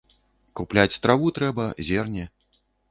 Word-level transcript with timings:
Купляць 0.61 0.99
траву 1.05 1.27
трэба, 1.39 1.71
зерне. 1.91 2.29